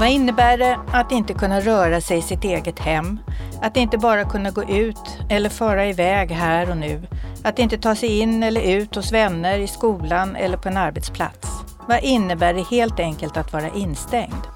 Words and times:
Vad 0.00 0.08
innebär 0.08 0.58
det 0.58 0.78
att 0.92 1.12
inte 1.12 1.34
kunna 1.34 1.60
röra 1.60 2.00
sig 2.00 2.18
i 2.18 2.22
sitt 2.22 2.44
eget 2.44 2.78
hem? 2.78 3.20
Att 3.62 3.76
inte 3.76 3.98
bara 3.98 4.24
kunna 4.24 4.50
gå 4.50 4.64
ut 4.64 5.18
eller 5.28 5.48
föra 5.48 5.86
iväg 5.86 6.30
här 6.30 6.70
och 6.70 6.76
nu? 6.76 7.02
Att 7.42 7.58
inte 7.58 7.78
ta 7.78 7.94
sig 7.94 8.18
in 8.18 8.42
eller 8.42 8.60
ut 8.60 8.94
hos 8.94 9.12
vänner, 9.12 9.58
i 9.58 9.66
skolan 9.66 10.36
eller 10.36 10.56
på 10.56 10.68
en 10.68 10.76
arbetsplats? 10.76 11.48
Vad 11.88 12.04
innebär 12.04 12.54
det 12.54 12.66
helt 12.70 13.00
enkelt 13.00 13.36
att 13.36 13.52
vara 13.52 13.68
instängd? 13.68 14.46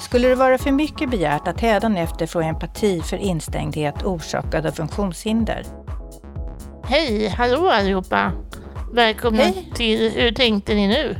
Skulle 0.00 0.28
det 0.28 0.34
vara 0.34 0.58
för 0.58 0.70
mycket 0.70 1.10
begärt 1.10 1.48
att 1.48 1.60
hädanefter 1.60 2.26
få 2.26 2.40
empati 2.40 3.00
för 3.00 3.16
instängdhet 3.16 4.02
orsakad 4.02 4.66
av 4.66 4.72
funktionshinder? 4.72 5.66
Hej, 6.84 7.28
hallå 7.28 7.68
allihopa! 7.68 8.32
Välkomna 8.92 9.42
Hej. 9.42 9.72
till 9.74 10.10
Hur 10.10 10.32
tänkte 10.32 10.74
ni 10.74 10.88
nu? 10.88 11.16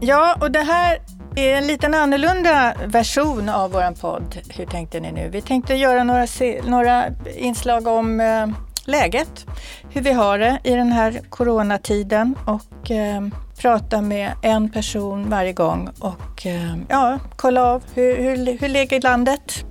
Ja, 0.00 0.36
och 0.40 0.50
det 0.50 0.62
här 0.62 0.94
är 0.94 1.07
en 1.38 1.66
liten 1.66 1.94
annorlunda 1.94 2.74
version 2.86 3.48
av 3.48 3.70
vår 3.70 3.94
podd. 4.00 4.38
Hur 4.56 4.66
tänkte 4.66 5.00
ni 5.00 5.12
nu? 5.12 5.28
Vi 5.28 5.42
tänkte 5.42 5.74
göra 5.74 6.04
några, 6.04 6.26
några 6.64 7.04
inslag 7.36 7.86
om 7.86 8.20
eh, 8.20 8.46
läget, 8.84 9.46
hur 9.90 10.00
vi 10.00 10.12
har 10.12 10.38
det 10.38 10.58
i 10.64 10.70
den 10.70 10.92
här 10.92 11.20
coronatiden 11.28 12.34
och 12.44 12.90
eh, 12.90 13.22
prata 13.58 14.02
med 14.02 14.32
en 14.42 14.70
person 14.70 15.30
varje 15.30 15.52
gång 15.52 15.88
och 15.98 16.46
eh, 16.46 16.76
ja, 16.88 17.18
kolla 17.36 17.64
av 17.64 17.82
hur, 17.94 18.16
hur, 18.16 18.58
hur 18.58 18.68
ligger 18.68 19.00
landet? 19.00 19.64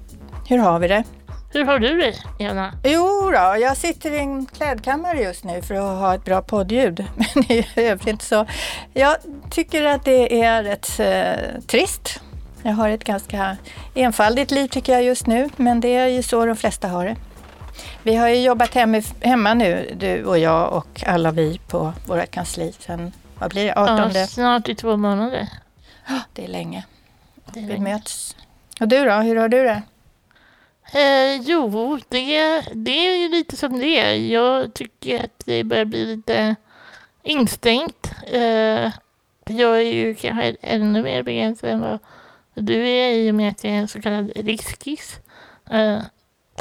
Hur 0.47 0.57
har 0.57 0.79
vi 0.79 0.87
det? 0.87 1.03
Hur 1.49 1.63
har 1.65 1.79
du 1.79 1.97
det, 1.97 2.43
Ena? 2.43 2.73
Jo 2.83 3.31
då, 3.31 3.55
jag 3.61 3.77
sitter 3.77 4.11
i 4.11 4.17
en 4.19 4.45
klädkammare 4.45 5.21
just 5.21 5.43
nu 5.43 5.61
för 5.61 5.75
att 5.75 5.99
ha 5.99 6.15
ett 6.15 6.25
bra 6.25 6.41
poddljud. 6.41 7.05
Men 7.35 7.51
i 7.51 7.67
övrigt 7.75 8.21
så, 8.21 8.45
jag 8.93 9.15
tycker 9.49 9.83
att 9.83 10.05
det 10.05 10.41
är 10.43 10.63
rätt 10.63 10.99
eh, 10.99 11.61
trist. 11.67 12.19
Jag 12.63 12.71
har 12.73 12.89
ett 12.89 13.03
ganska 13.03 13.57
enfaldigt 13.95 14.51
liv 14.51 14.67
tycker 14.67 14.93
jag 14.93 15.03
just 15.03 15.27
nu, 15.27 15.49
men 15.55 15.79
det 15.81 15.95
är 15.95 16.07
ju 16.07 16.23
så 16.23 16.45
de 16.45 16.55
flesta 16.55 16.87
har 16.87 17.05
det. 17.05 17.15
Vi 18.03 18.15
har 18.15 18.27
ju 18.27 18.41
jobbat 18.41 18.73
hem, 18.73 19.01
hemma 19.21 19.53
nu, 19.53 19.95
du 19.99 20.23
och 20.25 20.37
jag 20.39 20.73
och 20.73 21.03
alla 21.07 21.31
vi 21.31 21.59
på 21.67 21.93
vårt 22.05 22.31
kansli 22.31 22.73
sen, 22.79 23.11
vad 23.39 23.49
blir 23.49 23.65
det, 23.65 23.75
18? 23.75 24.11
Ja, 24.13 24.27
snart 24.27 24.69
i 24.69 24.75
två 24.75 24.97
månader. 24.97 25.47
Det 26.33 26.43
är 26.43 26.47
länge. 26.47 26.85
Det 27.53 27.59
är 27.59 27.63
Vi 27.63 27.67
länge. 27.73 27.83
möts. 27.83 28.35
Och 28.79 28.87
du 28.87 29.05
då, 29.05 29.11
hur 29.13 29.35
har 29.35 29.49
du 29.49 29.63
det? 29.63 29.81
Eh, 30.93 31.41
jo, 31.41 31.99
det, 32.09 32.61
det 32.73 33.07
är 33.07 33.17
ju 33.17 33.29
lite 33.29 33.57
som 33.57 33.79
det 33.79 33.99
är. 33.99 34.13
Jag 34.13 34.73
tycker 34.73 35.23
att 35.23 35.43
det 35.45 35.63
börjar 35.63 35.85
bli 35.85 36.05
lite 36.05 36.55
instängt. 37.23 38.11
Eh, 38.27 38.91
jag 39.45 39.77
är 39.77 39.93
ju 39.93 40.15
kanske 40.15 40.55
ännu 40.61 41.03
mer 41.03 41.23
begränsad 41.23 41.69
än 41.69 41.81
vad 41.81 41.99
du 42.53 42.87
är 42.87 43.11
i 43.11 43.31
och 43.31 43.35
med 43.35 43.51
att 43.51 43.63
jag 43.63 43.73
är 43.73 43.77
en 43.77 43.87
så 43.87 44.01
kallad 44.01 44.31
riskis. 44.35 45.19
Eh, 45.69 45.99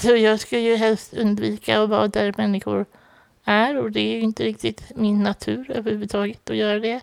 så 0.03 0.17
jag 0.17 0.41
ska 0.41 0.59
ju 0.59 0.77
helst 0.77 1.15
undvika 1.15 1.83
att 1.83 1.89
vara 1.89 2.09
där 2.09 2.35
människor 2.37 2.87
är 3.45 3.77
och 3.77 3.91
det 3.91 4.01
är 4.01 4.15
ju 4.15 4.21
inte 4.21 4.45
riktigt 4.45 4.93
min 4.97 5.23
natur 5.23 5.71
överhuvudtaget 5.71 6.51
att 6.51 6.57
göra 6.57 6.79
det. 6.79 7.01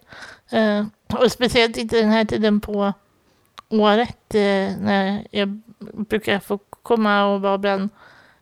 Eh, 0.52 0.86
och 1.20 1.32
speciellt 1.32 1.78
inte 1.78 2.02
den 2.02 2.10
här 2.10 2.26
tiden 2.26 2.62
på 2.62 2.94
året 3.70 4.36
eh, 4.36 4.78
när 4.80 5.28
jag 5.32 5.62
brukar 5.94 6.40
få 6.40 6.60
komma 6.84 7.26
och 7.26 7.42
vara 7.42 7.58
bland 7.58 7.90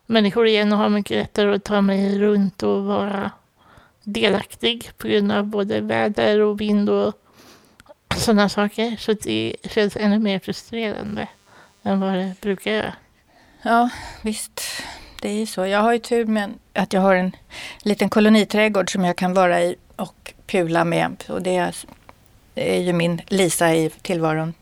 människor 0.06 0.48
igen 0.48 0.72
och 0.72 0.78
ha 0.78 0.90
mycket 0.90 1.18
lättare 1.18 1.56
att 1.56 1.64
ta 1.64 1.82
mig 1.82 2.20
runt 2.20 2.64
och 2.64 2.84
vara 2.84 3.32
delaktig 4.04 4.92
på 4.98 5.08
grund 5.08 5.32
av 5.32 5.46
både 5.46 5.82
väder 5.82 6.40
och 6.40 6.62
vind 6.62 6.90
och 6.90 7.14
sådana 8.16 8.50
saker. 8.50 8.96
Så 9.00 9.14
det 9.14 9.56
känns 9.64 9.98
ännu 9.98 10.20
mer 10.20 10.40
frustrerande 10.40 11.28
än 11.84 12.00
vad 12.00 12.14
det 12.14 12.34
brukar 12.42 12.72
göra. 12.72 12.94
Ja, 13.62 13.90
visst. 14.22 14.62
Det 15.22 15.30
är 15.30 15.34
ju 15.34 15.46
så. 15.46 15.66
Jag 15.66 15.80
har 15.80 15.94
ju 15.94 16.00
tur 16.00 16.26
med 16.26 16.54
att 16.74 16.94
jag 16.94 17.02
har 17.02 17.16
en 17.16 17.36
liten 17.84 18.10
koloniträdgård 18.10 18.92
som 18.92 19.06
jag 19.06 19.16
kan 19.16 19.34
vara 19.34 19.62
i 19.62 19.76
och 19.96 20.34
pula 20.48 20.86
med. 20.86 21.24
Och 21.30 21.42
det 21.42 21.74
är, 22.56 22.80
ju 22.80 22.94
min 22.94 23.22
Lisa 23.28 23.76
i 23.76 23.90
tillvaron. 23.90 24.54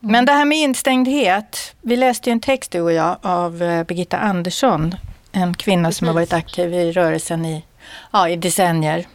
Men 0.00 0.24
det 0.24 0.32
här 0.32 0.44
med 0.44 0.58
instängdhet. 0.58 1.74
Vi 1.80 1.96
läste 1.96 2.30
ju 2.30 2.32
en 2.32 2.40
text 2.40 2.70
du 2.70 2.80
och 2.80 2.92
jag 2.92 3.16
av 3.22 3.62
eh, 3.62 3.84
Birgitta 3.84 4.18
Andersson. 4.18 4.94
En 5.32 5.54
kvinna 5.54 5.92
som 5.92 6.06
har 6.06 6.14
varit 6.14 6.32
aktiv 6.32 6.74
i 6.74 6.92
rörelsen 6.92 7.44
i, 7.44 7.64
ja, 8.12 8.28
i 8.28 8.36
decennier. 8.36 9.06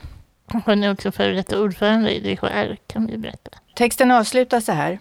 Hon 0.65 0.83
är 0.83 0.91
också 0.91 1.11
före 1.11 1.31
detta 1.31 1.59
ordförande 1.59 2.15
i 2.15 2.19
DHR 2.19 2.77
kan 2.87 3.07
vi 3.07 3.17
berätta. 3.17 3.51
Texten 3.75 4.11
avslutar 4.11 4.59
så 4.59 4.71
här. 4.71 4.99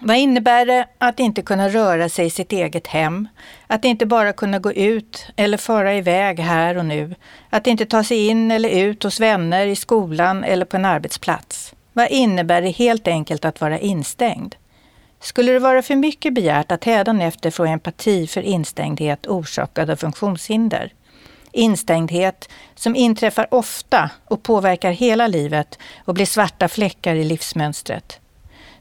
Vad 0.00 0.16
innebär 0.16 0.66
det 0.66 0.86
att 0.98 1.20
inte 1.20 1.42
kunna 1.42 1.68
röra 1.68 2.08
sig 2.08 2.26
i 2.26 2.30
sitt 2.30 2.52
eget 2.52 2.86
hem? 2.86 3.28
Att 3.66 3.84
inte 3.84 4.06
bara 4.06 4.32
kunna 4.32 4.58
gå 4.58 4.72
ut 4.72 5.26
eller 5.36 5.56
föra 5.56 5.94
iväg 5.94 6.40
här 6.40 6.78
och 6.78 6.84
nu? 6.84 7.14
Att 7.50 7.66
inte 7.66 7.86
ta 7.86 8.04
sig 8.04 8.26
in 8.26 8.50
eller 8.50 8.68
ut 8.68 9.02
hos 9.02 9.20
vänner, 9.20 9.66
i 9.66 9.76
skolan 9.76 10.44
eller 10.44 10.64
på 10.64 10.76
en 10.76 10.84
arbetsplats? 10.84 11.74
Vad 11.98 12.10
innebär 12.10 12.62
det 12.62 12.70
helt 12.70 13.08
enkelt 13.08 13.44
att 13.44 13.60
vara 13.60 13.78
instängd? 13.78 14.54
Skulle 15.20 15.52
det 15.52 15.58
vara 15.58 15.82
för 15.82 15.96
mycket 15.96 16.34
begärt 16.34 16.72
att 16.72 16.84
hädanefter 16.84 17.50
få 17.50 17.64
empati 17.64 18.26
för 18.26 18.40
instängdhet 18.40 19.26
orsakad 19.26 19.90
av 19.90 19.96
funktionshinder? 19.96 20.92
Instängdhet 21.52 22.48
som 22.74 22.96
inträffar 22.96 23.54
ofta 23.54 24.10
och 24.24 24.42
påverkar 24.42 24.92
hela 24.92 25.26
livet 25.26 25.78
och 26.04 26.14
blir 26.14 26.26
svarta 26.26 26.68
fläckar 26.68 27.14
i 27.14 27.24
livsmönstret. 27.24 28.20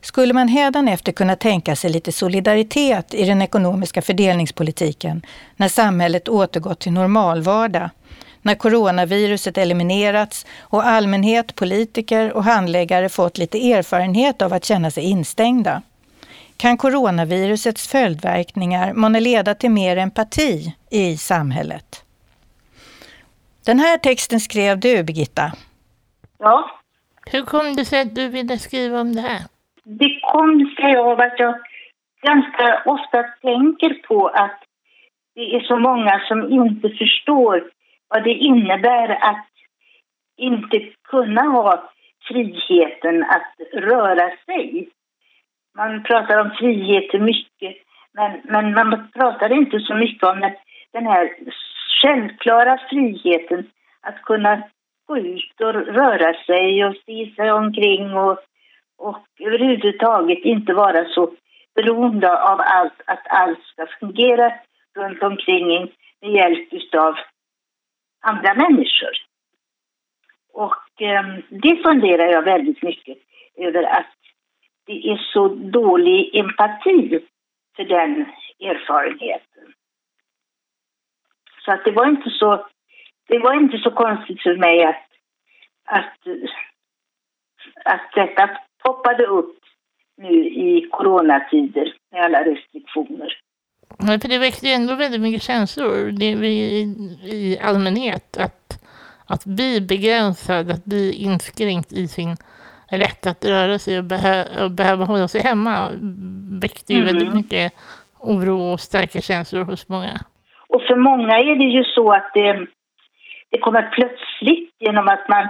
Skulle 0.01 0.33
man 0.33 0.47
hädanefter 0.47 1.11
kunna 1.11 1.35
tänka 1.35 1.75
sig 1.75 1.89
lite 1.89 2.11
solidaritet 2.11 3.13
i 3.13 3.25
den 3.25 3.41
ekonomiska 3.41 4.01
fördelningspolitiken 4.01 5.21
när 5.55 5.67
samhället 5.67 6.29
återgått 6.29 6.79
till 6.79 6.93
normalvardag? 6.93 7.89
När 8.47 8.55
coronaviruset 8.55 9.57
eliminerats 9.57 10.45
och 10.61 10.85
allmänhet, 10.85 11.55
politiker 11.55 12.33
och 12.33 12.43
handläggare 12.43 13.09
fått 13.09 13.37
lite 13.37 13.73
erfarenhet 13.73 14.41
av 14.41 14.53
att 14.53 14.65
känna 14.65 14.91
sig 14.91 15.03
instängda? 15.03 15.81
Kan 16.57 16.77
coronavirusets 16.77 17.91
följdverkningar 17.91 18.93
månne 18.93 19.19
leda 19.19 19.55
till 19.55 19.71
mer 19.71 19.97
empati 19.97 20.75
i 20.91 21.17
samhället? 21.17 22.05
Den 23.65 23.79
här 23.79 23.97
texten 23.97 24.39
skrev 24.39 24.79
du, 24.79 25.03
Birgitta. 25.03 25.51
Ja, 26.39 26.71
Hur 27.31 27.41
kom 27.41 27.75
det 27.75 27.85
sig 27.85 28.01
att 28.01 28.15
du 28.15 28.27
ville 28.27 28.57
skriva 28.57 29.01
om 29.01 29.15
det 29.15 29.21
här? 29.21 29.41
det 29.83 30.19
kom 30.31 30.75
sig 30.79 30.97
av 30.97 31.19
att 31.19 31.39
jag 31.39 31.55
ganska 32.21 32.83
ofta 32.85 33.23
tänker 33.41 34.07
på 34.07 34.27
att 34.27 34.59
det 35.35 35.55
är 35.55 35.59
så 35.59 35.77
många 35.77 36.21
som 36.27 36.51
inte 36.51 36.89
förstår 36.89 37.76
vad 38.09 38.23
det 38.23 38.33
innebär 38.33 39.09
att 39.09 39.47
inte 40.37 40.79
kunna 41.09 41.41
ha 41.41 41.91
friheten 42.27 43.23
att 43.23 43.53
röra 43.73 44.31
sig. 44.45 44.89
Man 45.77 46.03
pratar 46.03 46.41
om 46.41 46.51
frihet 46.51 47.09
till 47.09 47.21
mycket, 47.21 47.75
men, 48.13 48.41
men 48.43 48.73
man 48.73 49.11
pratar 49.13 49.53
inte 49.53 49.79
så 49.79 49.95
mycket 49.95 50.23
om 50.23 50.39
den, 50.39 50.53
den 50.93 51.07
här 51.07 51.29
självklara 52.01 52.79
friheten 52.89 53.69
att 54.01 54.21
kunna 54.21 54.63
gå 55.07 55.17
ut 55.17 55.61
och 55.61 55.73
röra 55.73 56.33
sig 56.33 56.85
och 56.85 56.95
se 57.05 57.33
sig 57.35 57.51
omkring 57.51 58.13
och, 58.13 58.37
och 58.97 59.25
överhuvudtaget 59.39 60.39
inte 60.39 60.73
vara 60.73 61.05
så 61.05 61.31
beroende 61.75 62.41
av 62.43 62.61
allt, 62.61 63.01
att 63.05 63.27
allt 63.29 63.63
ska 63.63 63.87
fungera 63.99 64.53
runt 64.95 65.23
omkring 65.23 65.75
en 65.75 65.89
med 66.21 66.31
hjälp 66.31 66.93
av 66.97 67.15
andra 68.27 68.53
människor. 68.53 69.15
Och 70.53 71.01
eh, 71.01 71.25
det 71.49 71.83
funderar 71.83 72.25
jag 72.25 72.41
väldigt 72.41 72.83
mycket 72.83 73.17
över 73.57 73.83
att 73.83 74.13
det 74.85 75.11
är 75.11 75.17
så 75.17 75.47
dålig 75.47 76.35
empati 76.35 77.19
för 77.75 77.83
den 77.83 78.25
erfarenheten. 78.59 79.73
Så 81.65 81.71
att 81.71 81.85
det 81.85 81.91
var 81.91 82.05
inte 82.05 82.29
så, 82.29 82.67
det 83.27 83.39
var 83.39 83.53
inte 83.53 83.77
så 83.77 83.91
konstigt 83.91 84.41
för 84.41 84.55
mig 84.55 84.83
att, 84.83 85.07
att, 85.85 86.17
att 87.85 88.11
detta 88.15 88.49
poppade 88.83 89.25
upp 89.25 89.59
nu 90.17 90.45
i 90.45 90.87
coronatider 90.91 91.93
med 92.11 92.21
alla 92.21 92.43
restriktioner. 92.45 93.33
Nej, 94.07 94.19
för 94.19 94.29
det 94.29 94.37
väckte 94.37 94.67
ju 94.67 94.73
ändå 94.73 94.95
väldigt 94.95 95.21
mycket 95.21 95.41
känslor 95.41 96.11
det 96.11 96.35
vi, 96.35 96.53
i, 97.23 97.59
allmänhet. 97.61 98.37
Att, 98.37 98.85
att 99.27 99.45
bli 99.45 99.81
begränsad, 99.81 100.71
att 100.71 100.85
bli 100.85 101.11
inskränkt 101.13 101.93
i 101.93 102.07
sin 102.07 102.35
rätt 102.91 103.27
att 103.27 103.45
röra 103.45 103.79
sig 103.79 103.97
och, 103.97 104.03
behö, 104.03 104.63
och 104.63 104.71
behöva 104.71 105.05
hålla 105.05 105.27
sig 105.27 105.41
hemma 105.41 105.89
väckte 106.61 106.93
ju 106.93 106.99
Mhm. 106.99 107.05
väldigt 107.05 107.33
mycket 107.33 107.73
oro 108.19 108.73
och 108.73 108.79
starka 108.79 109.21
känslor 109.21 109.63
hos 109.63 109.89
många. 109.89 110.13
Och 110.69 110.81
för 110.81 110.95
många 110.95 111.33
är 111.39 111.55
det 111.55 111.65
ju 111.77 111.83
så 111.83 112.11
att 112.11 112.31
det, 112.33 112.67
det 113.51 113.57
kommer 113.57 113.81
plötsligt 113.81 114.75
genom 114.79 115.07
att 115.07 115.27
man 115.29 115.47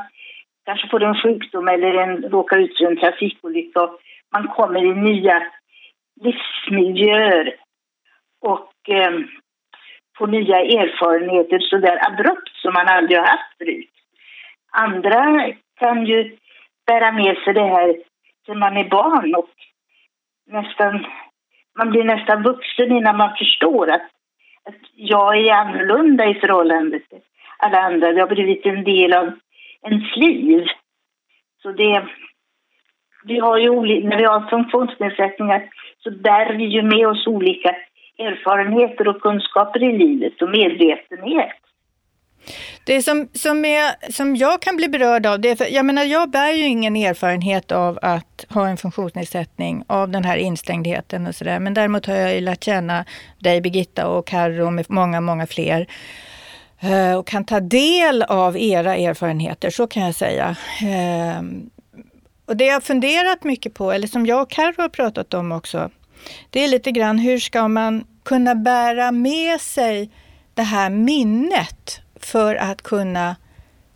kanske 0.66 0.88
får 0.88 1.04
en 1.04 1.16
sjukdom 1.16 1.68
eller 1.68 1.94
en, 1.94 2.24
råkar 2.24 2.58
ut 2.58 2.78
för 2.78 2.86
en 2.86 2.98
trafikolycka 2.98 3.90
man 4.34 4.48
kommer 4.48 4.86
i 4.86 4.94
nya 4.96 5.44
livsmiljöer 6.24 7.56
och 8.42 8.90
eh, 8.90 9.12
få 10.18 10.26
nya 10.26 10.60
erfarenheter 10.60 11.60
så 11.60 11.78
där 11.78 12.08
abrupt 12.08 12.56
som 12.56 12.74
man 12.74 12.88
aldrig 12.88 13.18
har 13.20 13.26
haft 13.26 13.58
förut. 13.58 13.90
Andra 14.72 15.52
kan 15.80 16.06
ju 16.06 16.38
bära 16.88 17.12
med 17.12 17.38
sig 17.38 17.54
det 17.54 17.68
här 17.68 17.96
sen 18.46 18.60
man 18.60 18.78
är 18.78 18.90
barn 18.90 19.36
och 19.36 19.50
nästan, 20.48 21.06
man 21.78 21.90
blir 21.90 22.04
nästan 22.04 22.44
vuxen 22.44 22.92
innan 22.92 23.18
man 23.18 23.36
förstår 23.38 23.90
att, 23.90 24.10
att 24.64 24.82
jag 24.96 25.38
är 25.38 25.54
annorlunda 25.54 26.26
i 26.26 26.34
förhållande 26.34 27.00
till 27.00 27.22
alla 27.58 27.80
andra. 27.80 28.12
Det 28.12 28.22
har 28.22 28.28
blivit 28.28 28.66
en 28.66 28.84
del 28.84 29.14
av 29.14 29.32
ens 29.84 30.16
liv. 30.16 30.68
Så 31.62 31.72
det, 31.72 32.08
vi 33.24 33.40
har 33.40 33.58
ju, 33.58 33.72
när 34.04 34.18
vi 34.18 34.24
har 34.24 34.50
funktionsnedsättningar 34.50 35.70
så 36.00 36.12
bär 36.12 36.54
vi 36.54 36.64
ju 36.64 36.82
med 36.82 37.08
oss 37.08 37.28
olika 37.28 37.76
erfarenheter 38.18 39.08
och 39.08 39.22
kunskaper 39.22 39.84
i 39.84 39.98
livet 39.98 40.42
och 40.42 40.50
medvetenhet. 40.50 41.58
Det 42.84 43.02
som, 43.02 43.28
som, 43.34 43.66
är, 43.66 44.12
som 44.12 44.36
jag 44.36 44.62
kan 44.62 44.76
bli 44.76 44.90
berörd 44.90 45.26
av, 45.26 45.40
det 45.40 45.50
är 45.50 45.56
för, 45.56 45.66
jag 45.66 45.86
menar 45.86 46.04
jag 46.04 46.30
bär 46.30 46.52
ju 46.52 46.66
ingen 46.66 46.96
erfarenhet 46.96 47.72
av 47.72 48.00
att 48.02 48.46
ha 48.50 48.68
en 48.68 48.78
funktionsnedsättning, 48.78 49.84
av 49.88 50.10
den 50.10 50.24
här 50.24 50.38
instängdheten 50.38 51.28
och 51.28 51.36
sådär. 51.36 51.60
Men 51.60 51.74
däremot 51.74 52.06
har 52.06 52.16
jag 52.16 52.36
ju 52.36 52.42
lärt 52.42 52.64
känna 52.64 53.06
dig 53.40 53.62
Birgitta 53.62 54.08
och 54.08 54.28
Carro 54.28 54.68
och 54.68 54.92
många, 54.92 55.22
många 55.22 55.48
fler. 55.48 55.88
Eh, 56.80 57.18
och 57.18 57.28
kan 57.28 57.46
ta 57.46 57.60
del 57.60 58.24
av 58.24 58.58
era 58.58 58.96
erfarenheter, 58.96 59.70
så 59.70 59.88
kan 59.88 60.04
jag 60.04 60.16
säga. 60.16 60.56
Eh, 60.82 61.42
och 62.46 62.58
det 62.58 62.66
jag 62.66 62.74
har 62.74 62.82
funderat 62.82 63.44
mycket 63.44 63.74
på, 63.74 63.92
eller 63.92 64.08
som 64.08 64.26
jag 64.26 64.42
och 64.42 64.50
Carro 64.50 64.82
har 64.82 64.90
pratat 64.90 65.34
om 65.34 65.52
också, 65.52 65.90
det 66.50 66.64
är 66.64 66.68
lite 66.68 66.92
grann 66.92 67.20
hur 67.20 67.38
ska 67.38 67.68
man 67.68 68.06
kunna 68.24 68.56
bära 68.56 69.12
med 69.12 69.62
sig 69.62 70.10
det 70.54 70.64
här 70.64 70.90
minnet 70.90 72.02
för 72.20 72.56
att 72.56 72.82
kunna 72.82 73.36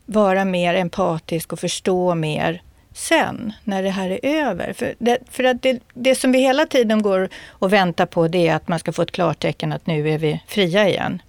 vara 0.06 0.46
mer 0.46 0.76
empatisk 0.76 1.54
och 1.54 1.60
förstå 1.60 2.16
mer 2.16 2.62
sen, 2.94 3.54
när 3.64 3.84
det 3.84 3.90
här 3.90 4.10
är 4.10 4.46
över. 4.46 4.74
För, 4.74 4.94
det, 4.98 5.18
för 5.32 5.44
att 5.44 5.62
det, 5.62 5.84
det 5.94 6.16
som 6.16 6.32
vi 6.32 6.40
hela 6.40 6.66
tiden 6.66 7.02
går 7.02 7.30
och 7.50 7.74
väntar 7.74 8.06
på, 8.06 8.28
det 8.28 8.48
är 8.48 8.56
att 8.56 8.68
man 8.68 8.80
ska 8.80 8.92
få 8.92 9.02
ett 9.02 9.12
klartecken 9.12 9.74
att 9.74 9.88
nu 9.88 10.10
är 10.10 10.18
vi 10.18 10.44
fria 10.48 10.90
igen. 10.90 11.22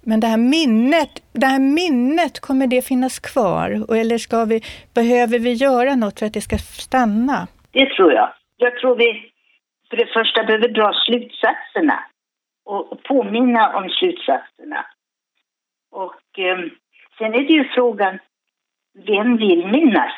Men 0.00 0.20
det 0.20 0.26
här 0.26 0.36
minnet, 0.36 1.22
det 1.32 1.46
här 1.46 1.58
minnet, 1.58 2.40
kommer 2.40 2.66
det 2.66 2.82
finnas 2.82 3.18
kvar? 3.18 3.94
Eller 3.96 4.18
ska 4.18 4.44
vi, 4.44 4.62
behöver 4.94 5.38
vi 5.38 5.52
göra 5.52 5.94
något 5.94 6.18
för 6.18 6.26
att 6.26 6.34
det 6.34 6.40
ska 6.40 6.58
stanna? 6.58 7.46
Det 7.70 7.86
tror 7.96 8.12
jag. 8.12 8.28
Jag 8.56 8.76
tror 8.76 8.96
vi 8.96 9.30
för 9.90 9.96
det 9.96 10.06
första 10.06 10.44
behöver 10.44 10.68
dra 10.68 10.92
slutsatserna 10.92 12.04
och 12.64 13.02
påminna 13.02 13.76
om 13.76 13.88
slutsatserna. 13.88 14.86
Och 15.90 16.38
eh, 16.38 16.58
sen 17.18 17.34
är 17.34 17.44
det 17.44 17.52
ju 17.52 17.64
frågan, 17.64 18.18
vem 19.06 19.36
vill 19.36 19.66
minnas? 19.66 20.14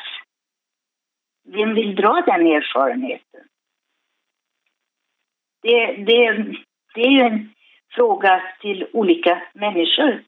Vem 1.43 1.73
vill 1.73 1.95
dra 1.95 2.23
den 2.25 2.47
erfarenheten? 2.47 3.41
Det, 5.61 5.85
det, 5.85 6.31
det 6.93 7.01
är 7.01 7.09
ju 7.09 7.21
en 7.21 7.53
fråga 7.91 8.43
till 8.59 8.87
olika 8.93 9.41
människor. 9.53 10.23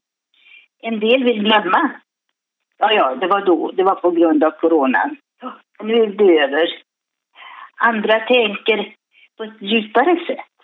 En 0.80 1.00
del 1.00 1.24
vill 1.24 1.42
glömma. 1.42 1.90
Ja, 2.78 2.92
ja, 2.92 3.14
det 3.14 3.26
var 3.26 3.40
då, 3.40 3.70
det 3.72 3.82
var 3.82 3.94
på 3.94 4.10
grund 4.10 4.44
av 4.44 4.50
coronan. 4.50 5.16
Nu 5.82 6.02
är 6.02 6.06
det 6.06 6.38
över. 6.38 6.68
Andra 7.76 8.20
tänker 8.20 8.94
på 9.36 9.44
ett 9.44 9.62
djupare 9.62 10.16
sätt. 10.26 10.54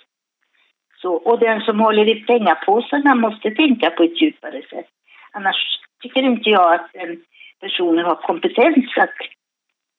Så, 1.02 1.12
och 1.14 1.38
den 1.38 1.60
som 1.60 1.80
håller 1.80 2.08
i 2.08 2.20
pengapåsarna 2.24 3.14
måste 3.14 3.50
tänka 3.50 3.90
på 3.90 4.02
ett 4.02 4.22
djupare 4.22 4.62
sätt. 4.70 4.88
Annars 5.32 5.56
tycker 6.02 6.22
inte 6.22 6.50
jag 6.50 6.74
att 6.74 6.90
den 6.92 7.22
personen 7.60 8.04
har 8.04 8.14
kompetens 8.14 8.96
att, 8.96 9.14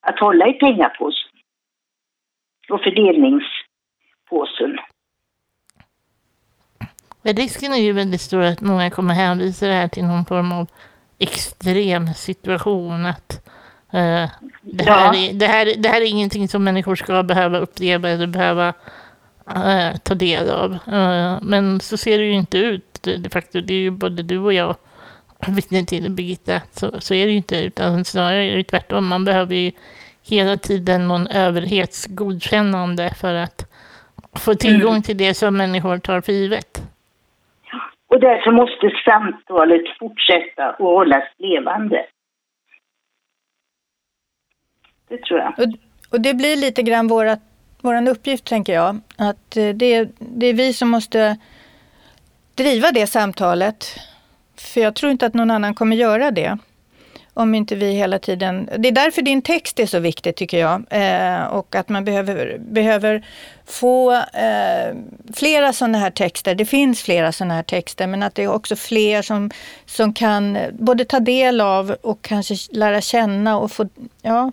att 0.01 0.19
hålla 0.19 0.47
i 0.47 0.53
pengapåsen 0.53 1.31
och 2.69 2.81
fördelningspåsen. 2.83 4.77
Men 7.21 7.35
risken 7.35 7.73
är 7.73 7.77
ju 7.77 7.91
väldigt 7.91 8.21
stor 8.21 8.41
att 8.41 8.61
många 8.61 8.89
kommer 8.89 9.13
hänvisa 9.13 9.67
det 9.67 9.73
här 9.73 9.87
till 9.87 10.05
någon 10.05 10.25
form 10.25 10.51
av 10.51 10.67
extrem 11.19 12.07
situation. 12.07 13.05
Att 13.05 13.49
det, 14.61 14.83
här 14.83 15.15
är, 15.15 15.33
det, 15.33 15.47
här, 15.47 15.73
det 15.77 15.89
här 15.89 16.01
är 16.01 16.05
ingenting 16.05 16.47
som 16.47 16.63
människor 16.63 16.95
ska 16.95 17.23
behöva 17.23 17.57
uppleva 17.57 18.09
eller 18.09 18.27
behöva 18.27 18.73
uh, 19.49 19.97
ta 20.03 20.15
del 20.15 20.49
av. 20.49 20.71
Uh, 20.71 21.39
men 21.41 21.79
så 21.79 21.97
ser 21.97 22.17
det 22.17 22.23
ju 22.23 22.33
inte 22.33 22.57
ut. 22.57 23.03
De 23.03 23.29
facto, 23.29 23.61
det 23.61 23.73
är 23.73 23.79
ju 23.79 23.91
både 23.91 24.23
du 24.23 24.39
och 24.39 24.53
jag 24.53 24.75
vittne 25.55 25.85
till 25.85 26.11
Birgitta. 26.11 26.61
Så, 26.71 27.01
så 27.01 27.13
är 27.13 27.25
det 27.25 27.31
ju 27.31 27.37
inte, 27.37 27.63
utan 27.63 28.05
snarare 28.05 28.45
är 28.45 28.57
det 28.57 28.63
tvärtom. 28.63 29.07
Man 29.07 29.25
behöver 29.25 29.55
ju 29.55 29.71
hela 30.29 30.57
tiden 30.57 31.07
någon 31.07 31.27
överhetsgodkännande 31.27 33.13
för 33.21 33.33
att 33.33 33.65
få 34.45 34.53
tillgång 34.53 34.91
mm. 34.91 35.01
till 35.01 35.17
det 35.17 35.33
som 35.33 35.57
människor 35.57 35.97
tar 35.97 36.21
för 36.21 36.31
givet. 36.31 36.81
Och 38.07 38.19
därför 38.19 38.51
måste 38.51 38.91
samtalet 39.05 39.81
fortsätta 39.99 40.69
och 40.79 40.91
hållas 40.91 41.23
levande. 41.37 42.05
Det 45.11 45.17
tror 45.17 45.39
jag. 45.39 45.59
Och, 45.59 45.73
och 46.09 46.21
det 46.21 46.33
blir 46.33 46.55
lite 46.55 46.83
grann 46.83 47.07
vårat, 47.07 47.39
våran 47.81 48.07
uppgift, 48.07 48.45
tänker 48.45 48.73
jag. 48.73 48.99
Att 49.15 49.57
eh, 49.57 49.69
det, 49.69 50.09
det 50.17 50.47
är 50.47 50.53
vi 50.53 50.73
som 50.73 50.89
måste 50.89 51.37
driva 52.55 52.91
det 52.91 53.07
samtalet. 53.07 53.85
För 54.55 54.81
jag 54.81 54.95
tror 54.95 55.11
inte 55.11 55.25
att 55.25 55.33
någon 55.33 55.51
annan 55.51 55.75
kommer 55.75 55.95
göra 55.95 56.31
det 56.31 56.57
om 57.33 57.55
inte 57.55 57.75
vi 57.75 57.91
hela 57.93 58.19
tiden... 58.19 58.69
Det 58.77 58.87
är 58.87 58.91
därför 58.91 59.21
din 59.21 59.41
text 59.41 59.79
är 59.79 59.85
så 59.85 59.99
viktig 59.99 60.35
tycker 60.35 60.59
jag. 60.59 60.83
Eh, 60.89 61.43
och 61.43 61.75
att 61.75 61.89
man 61.89 62.05
behöver, 62.05 62.57
behöver 62.59 63.25
få 63.65 64.13
eh, 64.13 64.95
flera 65.33 65.73
sådana 65.73 65.97
här 65.97 66.11
texter. 66.11 66.55
Det 66.55 66.65
finns 66.65 67.01
flera 67.01 67.31
sådana 67.31 67.53
här 67.53 67.63
texter 67.63 68.07
men 68.07 68.23
att 68.23 68.35
det 68.35 68.43
är 68.43 68.47
också 68.53 68.75
fler 68.75 69.21
som, 69.21 69.51
som 69.85 70.13
kan 70.13 70.55
eh, 70.55 70.71
både 70.71 71.05
ta 71.05 71.19
del 71.19 71.61
av 71.61 71.95
och 72.01 72.21
kanske 72.21 72.55
lära 72.71 73.01
känna 73.01 73.57
och 73.57 73.71
få, 73.71 73.89
ja, 74.21 74.51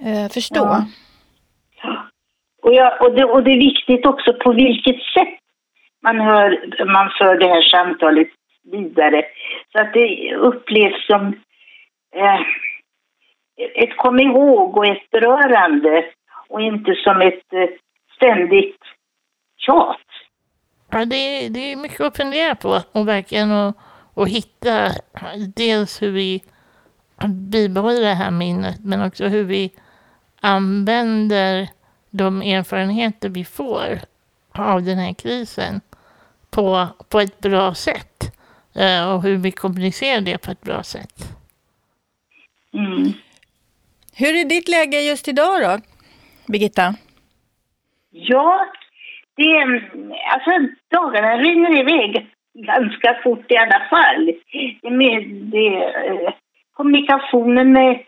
eh, 0.00 0.28
förstå. 0.32 0.60
Ja. 0.60 0.84
Och, 2.62 2.74
jag, 2.74 3.02
och, 3.02 3.14
det, 3.14 3.24
och 3.24 3.42
det 3.42 3.50
är 3.50 3.58
viktigt 3.58 4.06
också 4.06 4.32
på 4.32 4.52
vilket 4.52 5.02
sätt 5.14 5.38
man, 6.02 6.20
hör, 6.20 6.50
man 6.86 7.10
för 7.18 7.38
det 7.38 7.48
här 7.48 7.62
samtalet 7.62 8.28
vidare. 8.72 9.22
Så 9.72 9.80
att 9.80 9.92
det 9.92 10.34
upplevs 10.34 11.06
som 11.06 11.26
eh, 12.16 12.40
ett 13.74 13.96
kom 13.96 14.20
ihåg 14.20 14.76
och 14.76 14.86
ett 14.86 15.10
berörande 15.10 16.04
och 16.48 16.60
inte 16.60 16.94
som 16.94 17.20
ett 17.20 17.52
eh, 17.52 17.68
ständigt 18.16 18.80
tjat. 19.56 20.06
Ja, 20.90 20.98
det, 20.98 21.48
det 21.48 21.72
är 21.72 21.76
mycket 21.76 22.00
att 22.00 22.16
fundera 22.16 22.54
på 22.54 22.80
och 22.92 23.08
verkligen 23.08 23.52
att, 23.52 23.76
att 24.14 24.28
hitta 24.28 24.88
dels 25.56 26.02
hur 26.02 26.10
vi 26.10 26.42
bibehåller 27.52 28.00
det 28.00 28.14
här 28.14 28.30
minnet 28.30 28.84
men 28.84 29.06
också 29.06 29.24
hur 29.24 29.44
vi 29.44 29.72
använder 30.40 31.68
de 32.10 32.42
erfarenheter 32.42 33.28
vi 33.28 33.44
får 33.44 33.98
av 34.52 34.82
den 34.82 34.98
här 34.98 35.14
krisen 35.14 35.80
på, 36.50 36.86
på 37.08 37.20
ett 37.20 37.40
bra 37.40 37.74
sätt 37.74 38.22
eh, 38.74 39.14
och 39.14 39.22
hur 39.22 39.36
vi 39.36 39.50
kommunicerar 39.50 40.20
det 40.20 40.38
på 40.38 40.50
ett 40.50 40.60
bra 40.60 40.82
sätt. 40.82 41.36
Mm. 42.74 43.12
Hur 44.16 44.36
är 44.40 44.44
ditt 44.44 44.68
läge 44.68 45.00
just 45.00 45.28
idag 45.28 45.62
då, 45.62 45.78
Birgitta? 46.52 46.94
Ja, 48.10 48.66
det, 49.36 49.80
alltså 50.34 50.50
dagarna 50.90 51.36
rinner 51.36 51.80
iväg 51.80 52.26
ganska 52.54 53.20
fort 53.22 53.50
i 53.52 53.56
alla 53.56 53.86
fall. 53.90 54.32
Med, 54.82 55.28
det, 55.28 55.66
eh, 56.06 56.34
kommunikationen 56.72 57.72
med, 57.72 58.02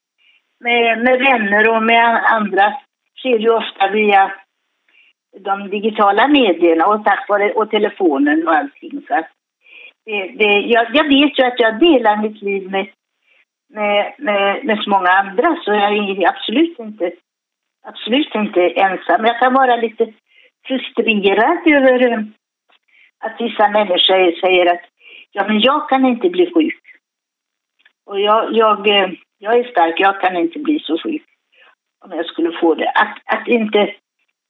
med, 0.61 0.99
med 0.99 1.19
vänner 1.19 1.77
och 1.77 1.83
med 1.83 2.33
andra 2.33 2.75
sker 3.19 3.39
ju 3.39 3.51
ofta 3.51 3.91
via 3.91 4.33
de 5.39 5.71
digitala 5.71 6.29
medierna 6.29 6.87
och 6.87 7.05
tack 7.05 7.29
vare 7.29 7.53
och 7.53 7.71
telefonen 7.71 8.49
och 8.49 8.55
allting. 8.55 9.03
Så 9.09 9.15
att 9.15 9.29
det, 10.05 10.29
det, 10.39 10.61
jag, 10.61 10.87
jag 10.95 11.05
vet 11.05 11.39
ju 11.39 11.45
att 11.45 11.61
jag 11.61 11.79
delar 11.81 12.23
mitt 12.23 12.43
liv 12.43 12.71
med 12.71 12.87
med, 13.69 14.15
med, 14.19 14.65
med 14.65 14.79
så 14.79 14.91
många 14.91 15.11
andra 15.11 15.57
så 15.65 15.73
jag 15.73 15.97
är 15.97 16.29
absolut 16.29 16.79
inte, 16.79 17.13
absolut 17.83 18.35
inte 18.35 18.61
ensam. 18.71 19.25
Jag 19.25 19.39
kan 19.39 19.55
vara 19.55 19.77
lite 19.77 20.13
frustrerad 20.67 21.59
över 21.67 22.13
eh, 22.13 22.19
att 23.19 23.41
vissa 23.41 23.69
människor 23.69 24.41
säger 24.41 24.73
att 24.73 24.85
ja, 25.33 25.45
men 25.49 25.61
jag 25.61 25.89
kan 25.89 26.05
inte 26.07 26.31
bli 26.31 26.51
sjuk. 26.55 26.88
Och 28.09 28.21
jag, 28.21 28.53
jag, 28.53 28.89
eh, 28.89 29.11
jag 29.39 29.59
är 29.59 29.71
stark, 29.71 29.95
jag 30.01 30.21
kan 30.21 30.37
inte 30.37 30.59
bli 30.59 30.79
så 30.81 30.99
sjuk 30.99 31.23
om 32.05 32.13
jag 32.13 32.27
skulle 32.27 32.53
få 32.61 32.75
det. 32.75 32.91
Att, 32.91 33.19
att 33.25 33.49
inte 33.49 33.95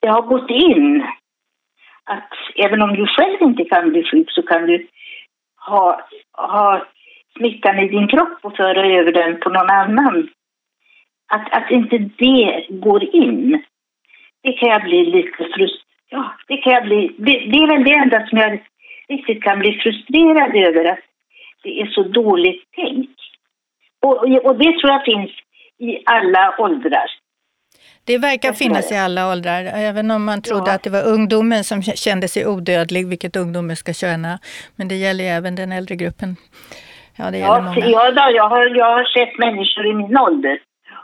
det 0.01 0.09
har 0.09 0.23
gått 0.23 0.51
in 0.51 1.07
att 2.05 2.33
även 2.57 2.83
om 2.83 2.97
du 2.97 3.07
själv 3.07 3.43
inte 3.43 3.65
kan 3.65 3.91
bli 3.91 4.05
sjuk 4.05 4.31
så 4.31 4.43
kan 4.43 4.67
du 4.67 4.87
ha, 5.67 6.09
ha 6.33 6.87
smittan 7.37 7.79
i 7.79 7.89
din 7.89 8.09
kropp 8.09 8.39
och 8.43 8.57
föra 8.57 8.87
över 8.87 9.13
den 9.13 9.41
på 9.41 9.49
någon 9.51 9.71
annan. 9.71 10.29
Att, 11.33 11.57
att 11.57 11.71
inte 11.71 11.99
det 11.99 12.67
går 12.69 13.15
in, 13.15 13.63
det 14.43 14.53
kan 14.53 14.69
jag 14.69 14.83
bli 14.83 15.05
lite 15.05 15.37
frustrerad 15.37 15.89
Ja, 16.11 16.33
det 16.49 16.57
kan 16.57 16.73
jag 16.73 16.85
bli. 16.85 17.15
Det, 17.19 17.33
det 17.33 17.59
är 17.59 17.67
väl 17.67 17.85
det 17.85 17.95
enda 17.95 18.27
som 18.27 18.39
jag 18.39 18.61
riktigt 19.09 19.43
kan 19.43 19.59
bli 19.59 19.73
frustrerad 19.73 20.57
över, 20.57 20.85
att 20.85 20.99
det 21.63 21.81
är 21.81 21.87
så 21.87 22.03
dåligt 22.03 22.71
tänkt. 22.71 23.18
Och, 24.09 24.47
och 24.49 24.59
det 24.59 24.73
tror 24.79 24.91
jag 24.93 25.05
finns 25.05 25.31
i 25.79 26.03
alla 26.07 26.55
åldrar. 26.59 27.09
Det 28.05 28.19
verkar 28.19 28.53
finnas 28.53 28.93
i 28.93 28.97
alla 28.97 29.33
åldrar, 29.33 29.65
även 29.75 30.11
om 30.11 30.25
man 30.25 30.43
trodde 30.43 30.71
ja. 30.71 30.75
att 30.75 30.83
det 30.83 30.91
var 30.91 31.07
ungdomen 31.07 31.65
som 31.65 31.83
kände 31.83 32.29
sig 32.29 32.47
odödlig, 32.47 33.09
vilket 33.09 33.37
ungdomen 33.37 33.77
ska 33.77 33.93
känna. 33.93 34.39
Men 34.77 34.89
det 34.89 34.95
gäller 34.95 35.25
ju 35.25 35.31
även 35.31 35.55
den 35.55 35.73
äldre 35.73 35.97
gruppen. 35.97 36.37
Ja, 37.17 37.31
det 37.31 37.39
gäller 37.39 37.55
ja, 37.55 37.61
många. 37.61 37.87
Ja, 37.87 38.11
då, 38.11 38.37
jag, 38.37 38.49
har, 38.49 38.77
jag 38.77 38.97
har 38.97 39.05
sett 39.05 39.39
människor 39.39 39.87
i 39.87 39.95
min 39.95 40.19
ålder 40.19 40.59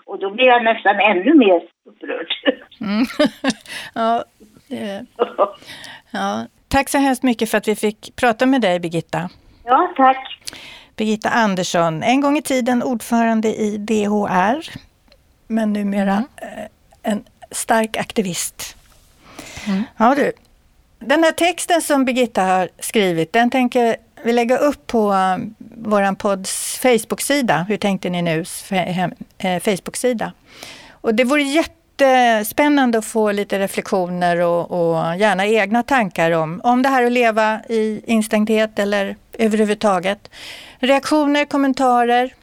och 0.04 0.18
då 0.18 0.30
blir 0.30 0.44
jag 0.44 0.64
nästan 0.64 1.00
ännu 1.00 1.34
mer 1.34 1.60
upprörd. 1.88 2.28
Mm. 2.80 3.06
ja, 3.94 4.24
ja. 6.12 6.46
Tack 6.68 6.88
så 6.88 6.98
hemskt 6.98 7.22
mycket 7.22 7.50
för 7.50 7.58
att 7.58 7.68
vi 7.68 7.76
fick 7.76 8.16
prata 8.16 8.46
med 8.46 8.60
dig, 8.60 8.80
Birgitta. 8.80 9.28
Ja, 9.64 9.92
tack. 9.96 10.38
Birgitta 10.96 11.30
Andersson, 11.30 12.02
en 12.02 12.20
gång 12.20 12.38
i 12.38 12.42
tiden 12.42 12.82
ordförande 12.82 13.54
i 13.54 13.78
DHR, 13.78 14.70
men 15.46 15.72
numera 15.72 16.12
mm. 16.12 16.58
Eh, 16.58 16.68
en 17.02 17.24
stark 17.50 17.96
aktivist. 17.96 18.76
Mm. 19.66 19.82
Ja, 19.96 20.14
du. 20.14 20.32
Den 20.98 21.24
här 21.24 21.32
texten 21.32 21.82
som 21.82 22.04
Birgitta 22.04 22.42
har 22.42 22.68
skrivit, 22.78 23.32
den 23.32 23.50
tänker 23.50 23.96
vi 24.24 24.32
lägga 24.32 24.58
upp 24.58 24.86
på 24.86 25.12
uh, 25.12 25.36
vår 25.76 26.14
podds 26.14 26.78
Facebook-sida. 26.78 27.66
Hur 27.68 27.76
tänkte 27.76 28.10
ni 28.10 28.22
nu? 28.22 28.44
Eh, 29.38 29.60
Facebook-sida. 29.60 30.32
Och 30.90 31.14
det 31.14 31.24
vore 31.24 31.42
jättespännande 32.00 32.98
att 32.98 33.04
få 33.04 33.32
lite 33.32 33.58
reflektioner 33.58 34.40
och, 34.40 34.70
och, 34.70 35.16
gärna 35.16 35.46
egna 35.46 35.82
tankar 35.82 36.30
om, 36.30 36.60
om 36.64 36.82
det 36.82 36.88
här 36.88 37.06
att 37.06 37.12
leva 37.12 37.60
i 37.68 38.02
instängdhet 38.06 38.78
eller 38.78 39.16
överhuvudtaget. 39.38 40.30
Reaktioner, 40.78 41.44
kommentarer, 41.44 42.34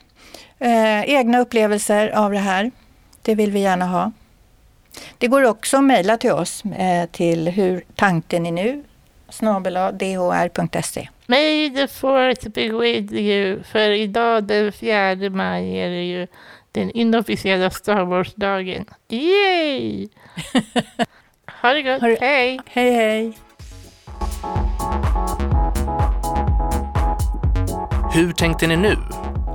eh, 0.59 1.01
egna 1.01 1.39
upplevelser 1.39 2.09
av 2.09 2.31
det 2.31 2.37
här. 2.37 2.71
Det 3.21 3.35
vill 3.35 3.51
vi 3.51 3.59
gärna 3.59 3.85
ha. 3.85 4.11
Det 5.17 5.27
går 5.27 5.43
också 5.43 5.77
att 5.77 5.83
mejla 5.83 6.17
till 6.17 6.31
oss 6.31 6.63
eh, 6.65 7.09
till 7.09 7.47
hur 7.47 7.83
tanken 7.95 8.45
är 8.45 8.51
nu 8.51 8.83
dhr.se. 9.93 11.09
May 11.27 11.69
the 11.69 11.87
fourth 11.87 12.49
be 12.49 12.69
with 12.69 13.13
you. 13.13 13.63
För 13.63 13.89
idag 13.89 14.43
den 14.43 14.71
4 14.71 15.29
maj 15.29 15.79
är 15.79 15.89
det 15.89 16.03
ju 16.03 16.27
den 16.71 16.91
inofficiella 16.91 17.69
Star 17.69 18.05
Wars-dagen. 18.05 18.85
Yay! 19.09 20.09
ha 21.61 21.73
det 21.73 21.81
gott. 21.81 22.01
Hej! 22.01 22.59
Hej, 22.65 22.91
hej. 22.91 23.37
Hur 28.13 28.31
tänkte 28.33 28.67
ni 28.67 28.75
nu? 28.75 28.97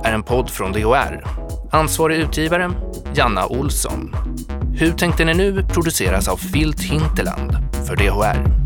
är 0.03 0.13
en 0.13 0.23
podd 0.23 0.49
från 0.49 0.71
DHR. 0.71 1.23
Ansvarig 1.71 2.17
utgivare, 2.17 2.71
Janna 3.15 3.47
Olsson. 3.47 4.15
Hur 4.75 4.91
tänkte 4.91 5.25
ni 5.25 5.33
nu 5.33 5.63
produceras 5.63 6.27
av 6.27 6.37
Filt 6.37 6.81
Hinterland 6.81 7.51
för 7.87 7.95
DHR. 7.95 8.56